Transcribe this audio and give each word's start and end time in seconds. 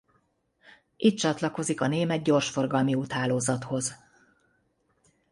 Itt 0.97 1.17
csatlakozik 1.17 1.81
a 1.81 1.87
német 1.87 2.23
gyorsforgalmi 2.23 2.93
úthálózathoz. 2.95 3.95